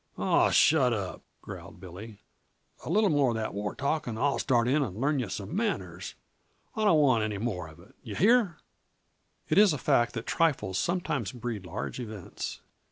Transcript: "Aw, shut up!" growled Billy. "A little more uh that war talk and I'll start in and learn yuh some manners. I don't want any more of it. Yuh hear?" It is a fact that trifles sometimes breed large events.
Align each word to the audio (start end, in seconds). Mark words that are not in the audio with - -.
"Aw, 0.17 0.49
shut 0.49 0.93
up!" 0.93 1.21
growled 1.43 1.79
Billy. 1.79 2.17
"A 2.83 2.89
little 2.89 3.11
more 3.11 3.29
uh 3.29 3.33
that 3.35 3.53
war 3.53 3.75
talk 3.75 4.07
and 4.07 4.17
I'll 4.17 4.39
start 4.39 4.67
in 4.67 4.81
and 4.81 4.99
learn 4.99 5.19
yuh 5.19 5.29
some 5.29 5.55
manners. 5.55 6.15
I 6.75 6.85
don't 6.85 6.99
want 7.01 7.23
any 7.23 7.37
more 7.37 7.67
of 7.67 7.79
it. 7.79 7.93
Yuh 8.01 8.15
hear?" 8.15 8.57
It 9.47 9.59
is 9.59 9.73
a 9.73 9.77
fact 9.77 10.15
that 10.15 10.25
trifles 10.25 10.79
sometimes 10.79 11.31
breed 11.31 11.67
large 11.67 11.99
events. 11.99 12.61